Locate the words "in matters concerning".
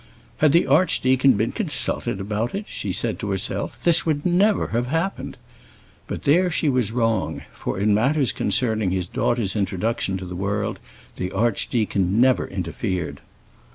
7.79-8.89